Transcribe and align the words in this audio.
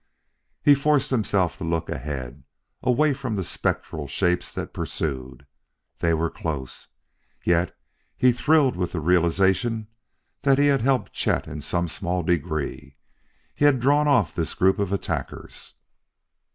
He 0.63 0.73
forced 0.73 1.11
himself 1.11 1.59
to 1.59 1.63
look 1.63 1.87
ahead, 1.87 2.43
away 2.81 3.13
from 3.13 3.35
the 3.35 3.43
spectral 3.43 4.07
shapes 4.07 4.51
that 4.51 4.73
pursued. 4.73 5.45
They 5.99 6.11
were 6.15 6.31
close, 6.31 6.87
yet 7.43 7.77
he 8.17 8.31
thrilled 8.31 8.75
with 8.75 8.93
the 8.93 8.99
realization 8.99 9.85
that 10.41 10.57
he 10.57 10.65
had 10.65 10.81
helped 10.81 11.13
Chet 11.13 11.47
in 11.47 11.61
some 11.61 11.87
small 11.87 12.23
degree: 12.23 12.95
he 13.53 13.65
had 13.65 13.79
drawn 13.79 14.07
off 14.07 14.33
this 14.33 14.55
group 14.55 14.79
of 14.79 14.91
attackers. 14.91 15.75